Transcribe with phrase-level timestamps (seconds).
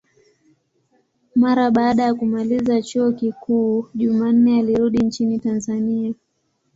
[1.35, 6.13] Mara baada ya kumaliza chuo kikuu, Jumanne alirudi nchini Tanzania.